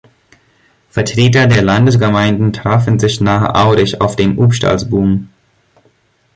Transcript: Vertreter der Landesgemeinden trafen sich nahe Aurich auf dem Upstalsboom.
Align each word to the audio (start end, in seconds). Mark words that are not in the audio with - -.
Vertreter 0.89 1.45
der 1.45 1.61
Landesgemeinden 1.61 2.53
trafen 2.53 2.97
sich 2.97 3.21
nahe 3.21 3.53
Aurich 3.53 4.01
auf 4.01 4.15
dem 4.15 4.39
Upstalsboom. 4.39 5.29